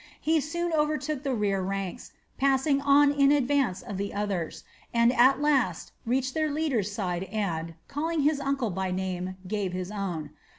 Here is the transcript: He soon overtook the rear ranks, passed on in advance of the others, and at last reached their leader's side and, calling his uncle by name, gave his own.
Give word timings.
He 0.19 0.41
soon 0.41 0.73
overtook 0.73 1.21
the 1.21 1.35
rear 1.35 1.61
ranks, 1.61 2.11
passed 2.39 2.67
on 2.67 3.11
in 3.11 3.31
advance 3.31 3.83
of 3.83 3.97
the 3.97 4.15
others, 4.15 4.63
and 4.91 5.13
at 5.13 5.39
last 5.39 5.91
reached 6.07 6.33
their 6.33 6.49
leader's 6.49 6.91
side 6.91 7.25
and, 7.25 7.75
calling 7.87 8.21
his 8.21 8.39
uncle 8.39 8.71
by 8.71 8.89
name, 8.89 9.35
gave 9.45 9.73
his 9.73 9.91
own. 9.91 10.31